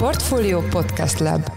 [0.00, 1.50] Portfolio Podcast Lab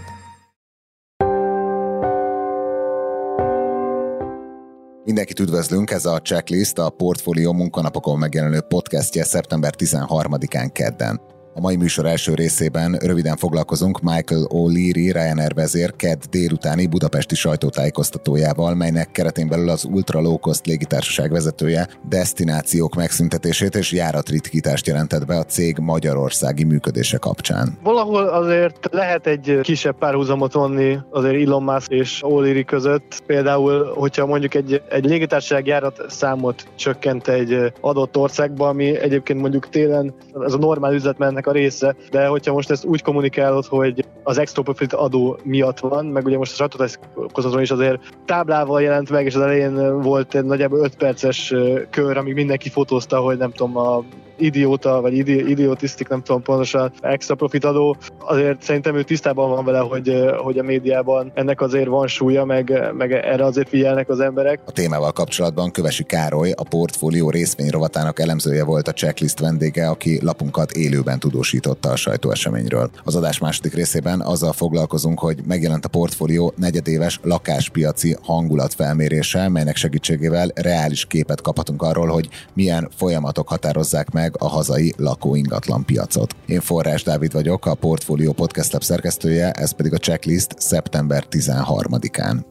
[5.04, 11.33] Mindenkit üdvözlünk, ez a checklist a Portfolio munkanapokon megjelenő podcastje szeptember 13-án kedden.
[11.56, 18.74] A mai műsor első részében röviden foglalkozunk Michael O'Leary Ryanair vezér kedd délutáni budapesti sajtótájékoztatójával,
[18.74, 25.38] melynek keretén belül az Ultra Low Cost légitársaság vezetője destinációk megszüntetését és járatritkítást jelentett be
[25.38, 27.78] a cég magyarországi működése kapcsán.
[27.82, 33.22] Valahol azért lehet egy kisebb párhuzamot vonni azért Elon Musk és O'Leary között.
[33.26, 39.68] Például, hogyha mondjuk egy, egy légitársaság járat számot csökkent egy adott országba, ami egyébként mondjuk
[39.68, 44.38] télen ez a normál üzletmennek a része, de hogyha most ezt úgy kommunikálod, hogy az
[44.38, 49.26] extra profit adó miatt van, meg ugye most a sajtótájékoztatón is azért táblával jelent meg,
[49.26, 51.54] és az elején volt egy nagyjából 5 perces
[51.90, 54.04] kör, amíg mindenki fotózta, hogy nem tudom, a
[54.36, 59.64] idióta, vagy idi, idiotisztik, nem tudom pontosan, extra profit adó, azért szerintem ő tisztában van
[59.64, 64.20] vele, hogy, hogy a médiában ennek azért van súlya, meg, meg erre azért figyelnek az
[64.20, 64.60] emberek.
[64.64, 70.70] A témával kapcsolatban Kövesi Károly, a portfólió részvényrovatának elemzője volt a checklist vendége, aki lapunkat
[70.70, 72.90] élőben tudósította a sajtóeseményről.
[73.04, 80.48] Az adás második részében azzal foglalkozunk, hogy megjelent a portfólió negyedéves lakáspiaci hangulatfelmérése, melynek segítségével
[80.54, 86.36] reális képet kaphatunk arról, hogy milyen folyamatok határozzák meg a hazai lakóingatlan piacot.
[86.46, 92.44] Én Forrás Dávid vagyok, a Portfolio Podcast Lab szerkesztője, ez pedig a checklist szeptember 13-án.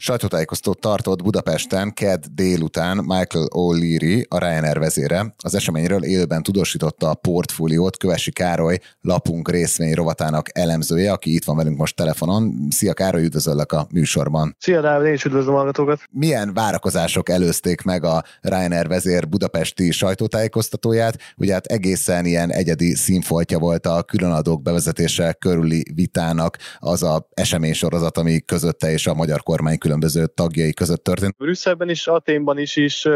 [0.00, 5.34] Sajtótájékoztót tartott Budapesten kedd délután Michael O'Leary, a Ryanair vezére.
[5.38, 11.56] Az eseményről élőben tudósította a portfóliót Kövesi Károly, lapunk részvény rovatának elemzője, aki itt van
[11.56, 12.66] velünk most telefonon.
[12.70, 14.56] Szia Károly, üdvözöllek a műsorban.
[14.58, 16.00] Szia Dávid, én is üdvözlöm hallgatókat.
[16.10, 21.18] Milyen várakozások előzték meg a Ryanair vezér budapesti sajtótájékoztatóját?
[21.36, 28.18] Ugye hát egészen ilyen egyedi színfoltja volt a különadók bevezetése körüli vitának az a eseménysorozat,
[28.18, 31.36] ami közötte és a magyar kormány különböző tagjai között történt.
[31.36, 33.08] Brüsszelben is, Aténban is is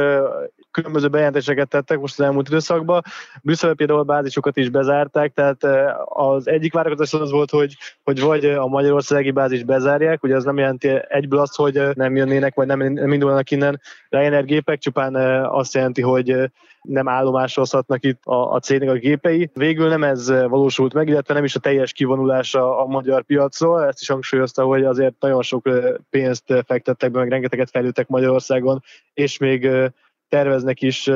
[0.73, 3.03] különböző bejelentéseket tettek most az elmúlt időszakban.
[3.43, 5.65] Brüsszelben például bázisokat is bezárták, tehát
[6.05, 10.59] az egyik várakozás az volt, hogy, hogy vagy a magyarországi bázis bezárják, ugye az nem
[10.59, 15.75] jelenti egyből azt, hogy nem jönnének, vagy nem, nem indulnak innen Ryanair gépek, csupán azt
[15.75, 16.51] jelenti, hogy
[16.83, 19.51] nem állomásolhatnak itt a, a cégnek a gépei.
[19.55, 23.87] Végül nem ez valósult meg, illetve nem is a teljes kivonulása a magyar piacról.
[23.87, 25.69] Ezt is hangsúlyozta, hogy azért nagyon sok
[26.11, 28.83] pénzt fektettek be, meg rengeteget fejlődtek Magyarországon,
[29.15, 29.71] és még
[30.33, 31.11] terveznek is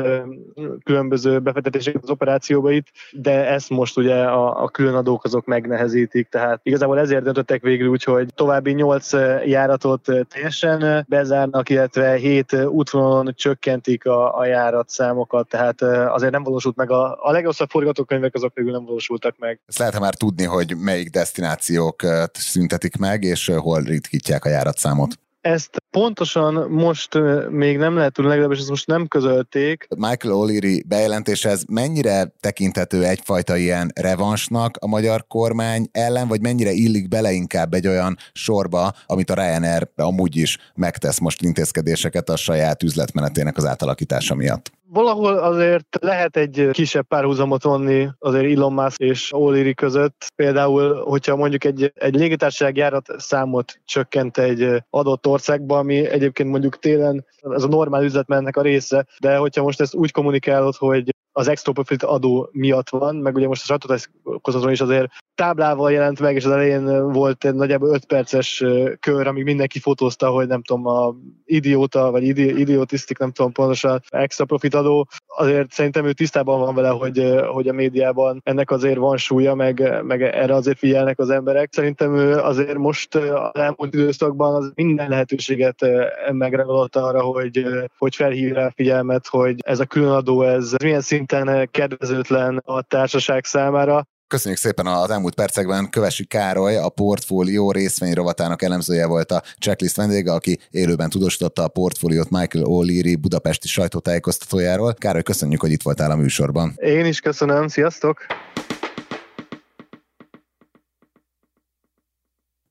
[0.85, 6.61] különböző befektetéseket az operációba itt, de ezt most ugye a, a különadók azok megnehezítik, tehát
[6.63, 9.13] igazából ezért döntöttek végül úgy, hogy további nyolc
[9.45, 16.91] járatot teljesen bezárnak, illetve hét útvonalon csökkentik a, a járatszámokat, tehát azért nem valósult meg
[16.91, 19.61] a, a legrosszabb forgatókönyvek azok végül nem valósultak meg.
[19.67, 22.03] Ezt lehet már tudni, hogy melyik destinációk
[22.33, 25.19] szüntetik meg, és hol ritkítják a járatszámot?
[25.41, 27.19] Ezt pontosan most
[27.51, 29.87] még nem lehet tudni, legalábbis ezt most nem közölték.
[29.97, 37.09] Michael O'Leary bejelentéshez mennyire tekinthető egyfajta ilyen revansnak a magyar kormány ellen, vagy mennyire illik
[37.09, 42.83] bele inkább egy olyan sorba, amit a Ryanair amúgy is megtesz most intézkedéseket a saját
[42.83, 44.76] üzletmenetének az átalakítása miatt?
[44.89, 50.27] Valahol azért lehet egy kisebb párhuzamot vonni azért Elon Musk és O'Leary között.
[50.35, 56.79] Például, hogyha mondjuk egy, egy légitársaság járat számot csökkent egy adott országba, ami egyébként mondjuk
[56.79, 61.49] télen ez a normál üzletmennek a része, de hogyha most ezt úgy kommunikálod, hogy az
[61.49, 66.35] extra profit adó miatt van, meg ugye most a sajtótájékoztatón is azért táblával jelent meg,
[66.35, 68.65] és az elején volt egy nagyjából 5 perces
[69.01, 71.15] kör, amíg mindenki fotózta, hogy nem tudom, a
[71.45, 75.09] idióta, vagy idi, idiotisztik, nem tudom pontosan, extra profit adó.
[75.27, 80.03] Azért szerintem ő tisztában van vele, hogy, hogy a médiában ennek azért van súlya, meg,
[80.03, 81.73] meg erre azért figyelnek az emberek.
[81.73, 85.87] Szerintem ő azért most az elmúlt időszakban az minden lehetőséget
[86.33, 87.67] megragadott arra, hogy,
[87.99, 94.07] hogy felhívja a figyelmet, hogy ez a különadó, ez milyen szinten kedvezőtlen a társaság számára.
[94.29, 95.91] Köszönjük szépen az elmúlt percekben.
[95.91, 102.31] Kövesi Károly, a portfólió részvényrovatának elemzője volt a checklist vendége, aki élőben tudósította a portfóliót
[102.31, 104.95] Michael O'Leary budapesti sajtótájékoztatójáról.
[104.95, 106.73] Károly, köszönjük, hogy itt voltál a műsorban.
[106.77, 108.19] Én is köszönöm, sziasztok!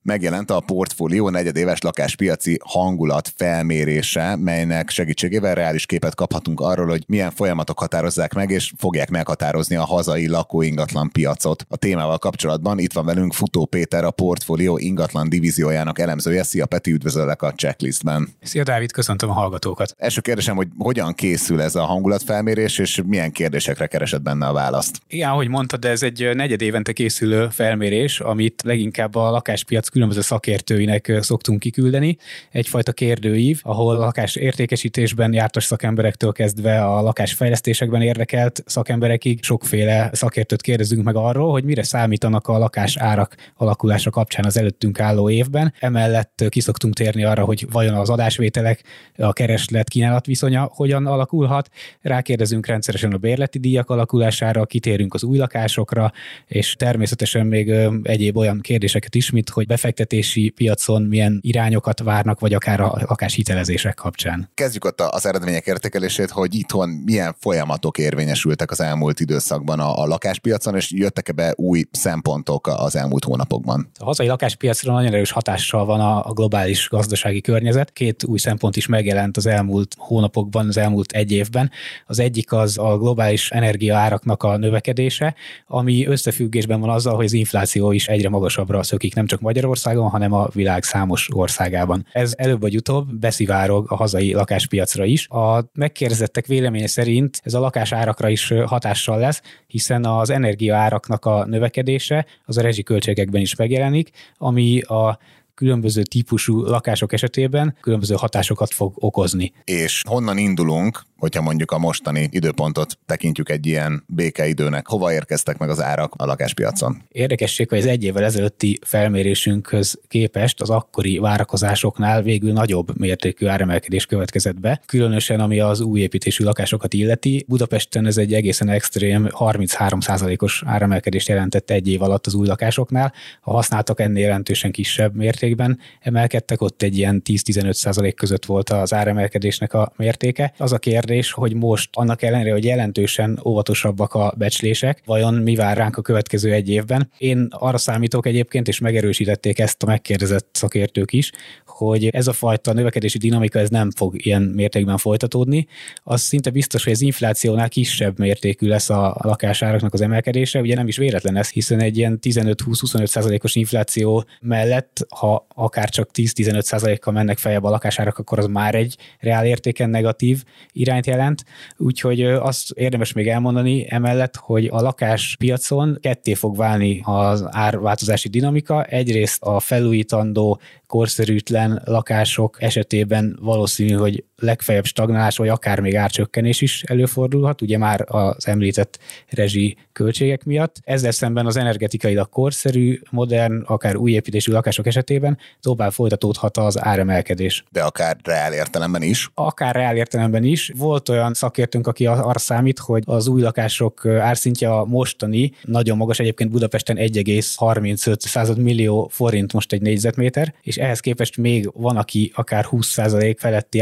[0.06, 7.32] Megjelent a portfólió negyedéves lakáspiaci hangulat felmérése, melynek segítségével reális képet kaphatunk arról, hogy milyen
[7.32, 11.66] folyamatok határozzák meg, és fogják meghatározni a hazai lakóingatlan piacot.
[11.70, 16.44] A témával kapcsolatban itt van velünk Futó Péter, a portfólió ingatlan divíziójának elemzője.
[16.44, 18.30] Szia Peti, üdvözöllek a checklistben.
[18.42, 19.96] Szia Dávid, köszöntöm a hallgatókat.
[19.98, 25.02] Első kérdésem, hogy hogyan készül ez a hangulatfelmérés, és milyen kérdésekre keresed benne a választ?
[25.08, 31.12] Igen, ahogy mondtad, ez egy negyed évente készülő felmérés, amit leginkább a lakáspiac különböző szakértőinek
[31.20, 32.18] szoktunk kiküldeni.
[32.52, 40.62] Egyfajta kérdőív, ahol a lakás értékesítésben jártas szakemberektől kezdve a lakásfejlesztésekben érdekelt szakemberekig sokféle szakértőt
[40.62, 45.74] kérdezünk meg arról, hogy mire számítanak a lakás árak alakulása kapcsán az előttünk álló évben.
[45.80, 48.84] Emellett kiszoktunk térni arra, hogy vajon az adásvételek,
[49.18, 51.70] a kereslet kínálat viszonya hogyan alakulhat.
[52.02, 56.12] Rákérdezünk rendszeresen a bérleti díjak alakulására, kitérünk az új lakásokra,
[56.48, 57.70] és természetesen még
[58.04, 63.94] egyéb olyan kérdéseket is, mint hogy befektetési piacon milyen irányokat várnak, vagy akár a lakáshitelezések
[63.94, 64.50] kapcsán.
[64.54, 70.06] Kezdjük ott az eredmények értékelését, hogy itthon milyen folyamatok érvényesültek az elmúlt időszakban a, a
[70.06, 73.90] lakáspiacon, és jöttek-e be új szempontok az elmúlt hónapokban?
[74.00, 77.94] A hazai lakáspiacra nagyon erős hatással van a, a globális gazdasági környezet.
[77.94, 81.72] Két új szempont is megjelent az elmúlt hónapokban, az elmúlt egy évben.
[82.06, 85.36] Az egyik az a globális energiaáraknak a növekedése,
[85.68, 90.34] ami összefüggésben van azzal, hogy az infláció is egyre magasabbra szökik, nem csak Magyarországon, hanem
[90.34, 92.06] a világ számos országában.
[92.12, 95.28] Ez előbb vagy utóbb beszivárog a hazai lakáspiacra is.
[95.28, 102.26] A megkérdezettek véleménye szerint ez a lakásárakra is hatással lesz, hiszen az energiaáraknak a növekedése
[102.46, 105.20] az a rezsiköltségekben is megjelenik, ami a
[105.56, 109.54] különböző típusú lakások esetében különböző hatásokat fog okozni.
[109.64, 115.70] És honnan indulunk, hogyha mondjuk a mostani időpontot tekintjük egy ilyen békeidőnek, hova érkeztek meg
[115.70, 117.02] az árak a lakáspiacon?
[117.12, 124.06] Érdekesség, hogy az egy évvel ezelőtti felmérésünkhöz képest az akkori várakozásoknál végül nagyobb mértékű áremelkedés
[124.06, 127.46] következett be, különösen ami az új építésű lakásokat illeti.
[127.48, 133.14] Budapesten ez egy egészen extrém 33%-os áremelkedést jelentett egy év alatt az új lakásoknál.
[133.42, 139.74] Ha használtak ennél jelentősen kisebb mértékben emelkedtek, ott egy ilyen 10-15% között volt az áremelkedésnek
[139.74, 140.54] a mértéke.
[140.58, 145.78] Az a kérdés, hogy most annak ellenére, hogy jelentősen óvatosabbak a becslések, vajon mi vár
[145.78, 147.12] ránk a következő egy évben.
[147.18, 151.32] Én arra számítok egyébként, és megerősítették ezt a megkérdezett szakértők is,
[151.76, 155.68] hogy ez a fajta növekedési dinamika ez nem fog ilyen mértékben folytatódni.
[156.04, 160.60] Az szinte biztos, hogy az inflációnál kisebb mértékű lesz a lakásáraknak az emelkedése.
[160.60, 166.10] Ugye nem is véletlen ez, hiszen egy ilyen 15-20-25 százalékos infláció mellett, ha akár csak
[166.14, 171.46] 10-15 százalékkal mennek feljebb a lakásárak, akkor az már egy reál értéken negatív irányt jelent.
[171.78, 178.84] Úgyhogy azt érdemes még elmondani emellett, hogy a lakáspiacon ketté fog válni az árváltozási dinamika.
[178.84, 186.84] Egyrészt a felújítandó korszerűtlen lakások esetében valószínű, hogy legfeljebb stagnálás, vagy akár még árcsökkenés is
[186.84, 189.00] előfordulhat, ugye már az említett
[189.30, 190.76] rezsi költségek miatt.
[190.84, 197.64] Ezzel szemben az energetikailag korszerű, modern, akár új építésű lakások esetében tovább folytatódhat az áremelkedés.
[197.72, 199.30] De akár reál értelemben is?
[199.34, 200.72] Akár reál értelemben is.
[200.78, 206.20] Volt olyan szakértőnk, aki arra számít, hogy az új lakások árszintje a mostani, nagyon magas
[206.20, 212.66] egyébként Budapesten 1,35 millió forint most egy négyzetméter, és ehhez képest még van, aki akár
[212.72, 213.82] 20% feletti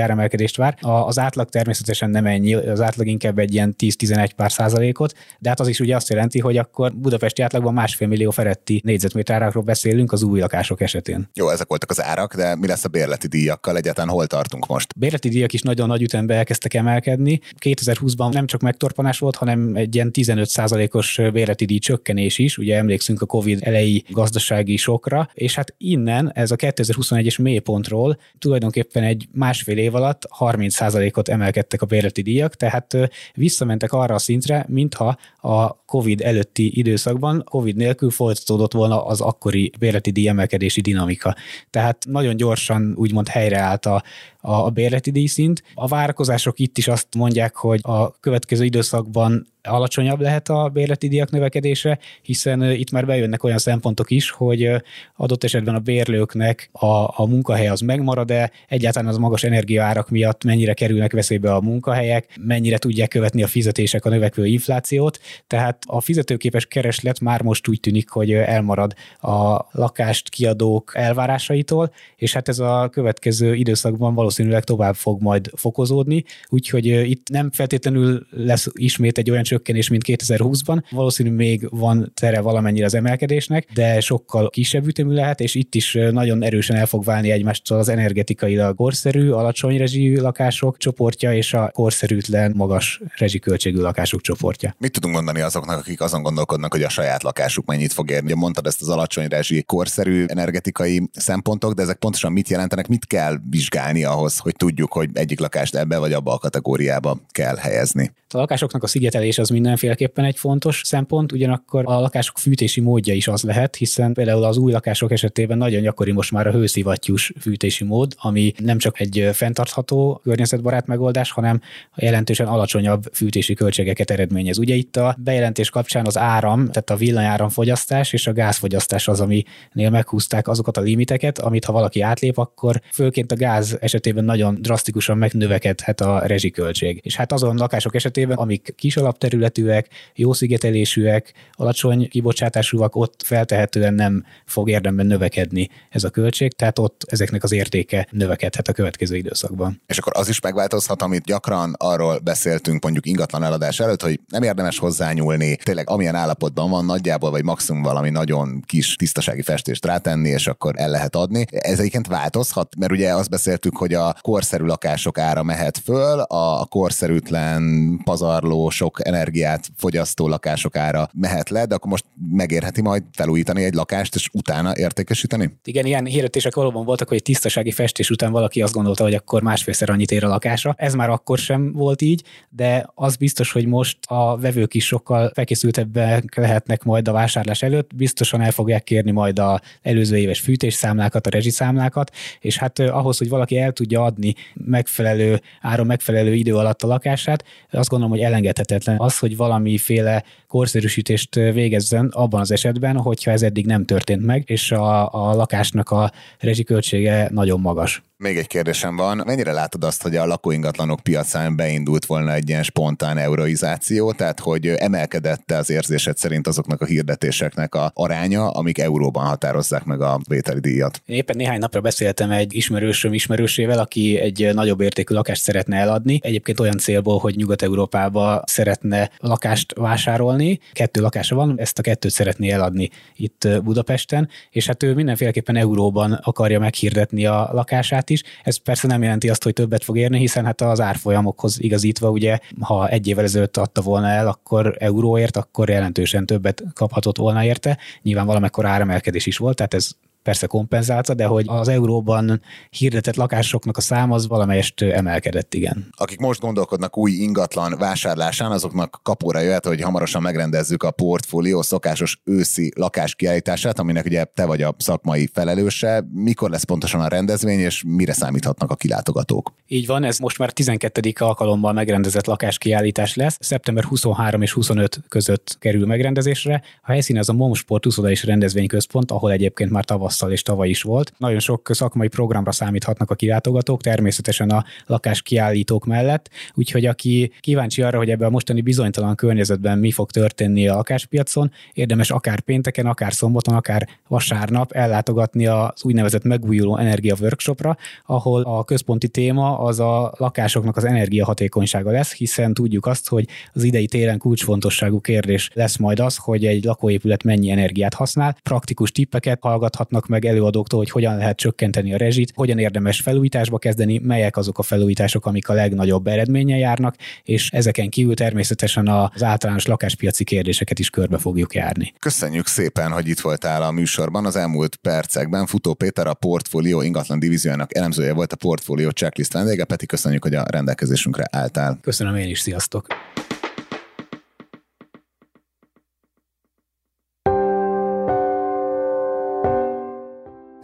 [0.58, 1.06] áremelkedést vár.
[1.08, 5.60] Az átlag természetesen nem ennyi, az átlag inkább egy ilyen 10-11 pár százalékot, de hát
[5.60, 10.12] az is ugye azt jelenti, hogy akkor budapesti átlagban másfél millió feletti négyzetméter árakról beszélünk
[10.12, 11.30] az új lakások esetén.
[11.34, 14.98] Jó, ezek voltak az árak, de mi lesz a bérleti díjakkal egyáltalán hol tartunk most?
[14.98, 17.40] Bérleti díjak is nagyon nagy ütembe elkezdtek emelkedni.
[17.60, 22.58] 2020-ban nem csak megtorpanás volt, hanem egy ilyen 15%-os bérleti díj csökkenés is.
[22.58, 29.04] Ugye emlékszünk a COVID elejé gazdasági sokra, és hát innen ez a 2021-es mélypontról tulajdonképpen
[29.04, 32.98] egy másfél év alatt 30%-ot emelkedtek a bérleti díjak, tehát
[33.34, 39.72] visszamentek arra a szintre, mintha a COVID előtti időszakban COVID nélkül folytatódott volna az akkori
[39.80, 41.36] bérleti díj emelkedési dinamika.
[41.70, 44.04] Tehát nagyon gyorsan úgymond helyreállt a,
[44.46, 45.64] a bérleti díjszint.
[45.74, 51.32] A várakozások itt is azt mondják, hogy a következő időszakban alacsonyabb lehet a bérleti díjak
[51.32, 54.70] növekedése, hiszen itt már bejönnek olyan szempontok is, hogy
[55.16, 56.86] adott esetben a bérlőknek a,
[57.22, 62.78] a munkahely az megmarad-e, egyáltalán az magas energiaárak miatt mennyire kerülnek veszélybe a munkahelyek, mennyire
[62.78, 68.10] tudják követni a fizetések a növekvő inflációt, tehát a fizetőképes kereslet már most úgy tűnik,
[68.10, 74.96] hogy elmarad a lakást kiadók elvárásaitól, és hát ez a következő időszakban valószínűleg valószínűleg tovább
[74.96, 80.84] fog majd fokozódni, úgyhogy itt nem feltétlenül lesz ismét egy olyan csökkenés, mint 2020-ban.
[80.90, 85.98] Valószínű még van tere valamennyire az emelkedésnek, de sokkal kisebb ütemű lehet, és itt is
[86.12, 91.70] nagyon erősen el fog válni egymástól az energetikailag korszerű, alacsony rezsijű lakások csoportja és a
[91.74, 94.76] korszerűtlen, magas rezsiköltségű lakások csoportja.
[94.78, 98.34] Mit tudunk mondani azoknak, akik azon gondolkodnak, hogy a saját lakásuk mennyit fog érni?
[98.34, 103.38] Mondtad ezt az alacsony rezsi, korszerű energetikai szempontok, de ezek pontosan mit jelentenek, mit kell
[103.50, 108.12] vizsgálni ahhoz, hogy tudjuk, hogy egyik lakást ebbe vagy abba a kategóriába kell helyezni?
[108.28, 113.28] A lakásoknak a szigetelés az mindenféleképpen egy fontos szempont, ugyanakkor a lakások fűtési módja is
[113.28, 117.84] az lehet, hiszen például az új lakások esetében nagyon gyakori most már a hőszivattyús fűtési
[117.84, 121.62] mód, ami nem csak egy fenntartható környezetbarát megoldás, hanem
[121.96, 124.58] jelentősen alacsonyabb fűtési költségeket eredményez.
[124.58, 129.20] Ugye itt a bejelentés kapcsán az áram, tehát a villanyáram fogyasztás és a gázfogyasztás az,
[129.20, 134.58] aminél meghúzták azokat a limiteket, amit ha valaki átlép, akkor főként a gáz esetében nagyon
[134.62, 137.00] drasztikusan megnövekedhet a rezsiköltség.
[137.04, 144.26] És hát azon lakások esetében, amik kis alapterületűek, jó szigetelésűek, alacsony kibocsátásúak, ott feltehetően nem
[144.46, 149.82] fog érdemben növekedni ez a költség, tehát ott ezeknek az értéke növekedhet a következő időszakban.
[149.88, 154.44] És akkor az is megváltozhat, amit gyakran arról beszéltünk mondjuk ingatlan eladás előtt, hogy nem
[154.44, 160.30] érdemes hozzányúlni, tényleg amilyen állapotban van nagyjából, vagy maximum valami nagyon kis tisztasági festést rátenni,
[160.30, 161.46] és akkor el lehet adni.
[161.50, 166.66] Ez egyébként változhat, mert ugye azt beszéltük, hogy a korszerű lakások ára mehet föl, a
[166.66, 167.64] korszerűtlen,
[168.04, 173.74] pazarló, sok energiát fogyasztó lakások ára mehet le, de akkor most megérheti majd felújítani egy
[173.74, 175.58] lakást, és utána értékesíteni?
[175.64, 179.90] Igen, ilyen hirdetések valóban voltak, hogy tisztasági festés után valaki azt gondolta, hogy akkor másfélszer
[179.90, 180.76] annyit ér a lakása.
[180.78, 185.32] Ez már akkor sem volt így, de az biztos, hogy most a vevők is sokkal
[185.34, 191.28] felkészültebbek lehetnek majd a vásárlás előtt, biztosan el fogják kérni majd a előző éves fűtésszámlákat,
[191.28, 196.82] a rezsiszámlákat, és hát ahhoz, hogy valaki el tudja adni megfelelő áron, megfelelő idő alatt
[196.82, 203.32] a lakását, azt gondolom, hogy elengedhetetlen az, hogy valamiféle korszerűsítést végezzen abban az esetben, hogyha
[203.32, 208.04] ez eddig nem történt meg, és a, a lakásnak a rezsiköltsége nagyon magas.
[208.18, 209.22] Még egy kérdésem van.
[209.26, 214.68] Mennyire látod azt, hogy a lakóingatlanok piacán beindult volna egy ilyen spontán euroizáció, tehát hogy
[214.68, 220.60] emelkedett az érzésed szerint azoknak a hirdetéseknek a aránya, amik euróban határozzák meg a vételi
[220.60, 221.02] díjat?
[221.06, 226.20] Éppen néhány napra beszéltem egy ismerősöm ismerősével, aki egy nagyobb értékű lakást szeretne eladni.
[226.22, 230.60] Egyébként olyan célból, hogy Nyugat-Európába szeretne lakást vásárolni.
[230.72, 236.12] Kettő lakása van, ezt a kettőt szeretné eladni itt Budapesten, és hát ő mindenféleképpen euróban
[236.12, 238.24] akarja meghirdetni a lakását is.
[238.44, 242.38] Ez persze nem jelenti azt, hogy többet fog érni, hiszen hát az árfolyamokhoz igazítva, ugye,
[242.60, 247.78] ha egy évvel ezelőtt adta volna el, akkor euróért, akkor jelentősen többet kaphatott volna érte.
[248.02, 249.90] Nyilván valamekkor áremelkedés is volt, tehát ez
[250.24, 255.88] persze kompenzálta, de hogy az euróban hirdetett lakásoknak a száma az valamelyest emelkedett, igen.
[255.92, 262.22] Akik most gondolkodnak új ingatlan vásárlásán, azoknak kapóra jöhet, hogy hamarosan megrendezzük a portfólió szokásos
[262.24, 266.04] őszi lakáskiállítását, aminek ugye te vagy a szakmai felelőse.
[266.14, 269.54] Mikor lesz pontosan a rendezvény, és mire számíthatnak a kilátogatók?
[269.68, 271.14] Így van, ez most már 12.
[271.20, 273.38] alkalommal megrendezett lakáskiállítás lesz.
[273.40, 276.62] Szeptember 23 és 25 között kerül megrendezésre.
[276.82, 280.70] A helyszín az a Momsport úszoda és rendezvényközpont, ahol egyébként már tavasz tavasszal és tavaly
[280.70, 281.14] is volt.
[281.18, 287.82] Nagyon sok szakmai programra számíthatnak a kilátogatók, természetesen a lakás kiállítók mellett, úgyhogy aki kíváncsi
[287.82, 292.86] arra, hogy ebben a mostani bizonytalan környezetben mi fog történni a lakáspiacon, érdemes akár pénteken,
[292.86, 299.80] akár szombaton, akár vasárnap ellátogatni az úgynevezett megújuló energia workshopra, ahol a központi téma az
[299.80, 305.78] a lakásoknak az energiahatékonysága lesz, hiszen tudjuk azt, hogy az idei télen kulcsfontosságú kérdés lesz
[305.78, 308.36] majd az, hogy egy lakóépület mennyi energiát használ.
[308.44, 313.58] Praktikus tippeket hallgathatnak hallgatnak meg előadóktól, hogy hogyan lehet csökkenteni a rezsit, hogyan érdemes felújításba
[313.58, 319.24] kezdeni, melyek azok a felújítások, amik a legnagyobb eredménye járnak, és ezeken kívül természetesen az
[319.24, 321.94] általános lakáspiaci kérdéseket is körbe fogjuk járni.
[322.00, 324.26] Köszönjük szépen, hogy itt voltál a műsorban.
[324.26, 329.66] Az elmúlt percekben Futó Péter a Portfolio ingatlan divíziójának elemzője volt a Portfolio checklist vendége.
[329.66, 331.78] Peti, köszönjük, hogy a rendelkezésünkre álltál.
[331.82, 332.88] Köszönöm én is, sziasztok!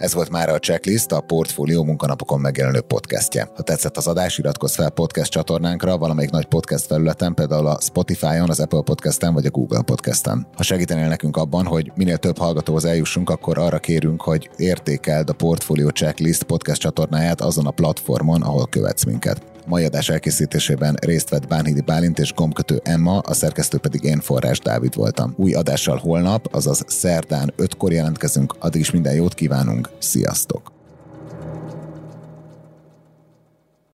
[0.09, 3.49] Ez volt már a Checklist, a Portfólió munkanapokon megjelenő podcastje.
[3.55, 8.49] Ha tetszett az adás, iratkozz fel podcast csatornánkra, valamelyik nagy podcast felületen, például a Spotify-on,
[8.49, 10.47] az Apple Podcast-en vagy a Google Podcast-en.
[10.55, 15.33] Ha segítenél nekünk abban, hogy minél több hallgatóhoz eljussunk, akkor arra kérünk, hogy értékeld a
[15.33, 21.47] Portfolio Checklist podcast csatornáját azon a platformon, ahol követsz minket mai adás elkészítésében részt vett
[21.47, 25.33] Bánhidi Bálint és gomkötő Emma, a szerkesztő pedig én Forrás Dávid voltam.
[25.37, 30.78] Új adással holnap, azaz szerdán 5-kor jelentkezünk, addig is minden jót kívánunk, sziasztok!